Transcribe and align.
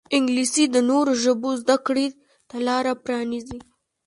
انګلیسي 0.15 0.65
د 0.73 0.77
نورو 0.89 1.11
ژبو 1.23 1.49
زده 1.61 1.77
کړې 1.85 2.07
ته 2.49 2.57
لاره 2.67 2.93
پرانیزي 3.03 3.59